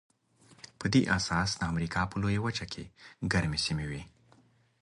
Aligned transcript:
په 0.79 0.85
دې 0.93 1.01
اساس 1.17 1.49
د 1.55 1.61
امریکا 1.71 2.01
په 2.11 2.15
لویه 2.21 2.41
وچه 2.45 2.65
کې 2.71 2.83
ګرمې 3.31 3.59
سیمې 3.65 3.85
وې. 3.91 4.01